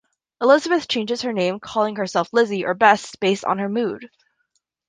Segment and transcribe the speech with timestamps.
[0.41, 4.09] Elizabeth changes her name, calling herself Lizzie or Bess, based on her mood.